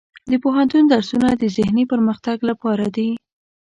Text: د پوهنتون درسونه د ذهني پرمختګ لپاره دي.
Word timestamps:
د 0.31 0.33
پوهنتون 0.43 0.83
درسونه 0.93 1.27
د 1.33 1.43
ذهني 1.57 1.83
پرمختګ 1.91 2.37
لپاره 2.49 2.85
دي. 2.95 3.09